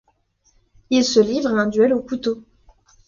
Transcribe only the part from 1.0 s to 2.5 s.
se livrent à un duel au couteau.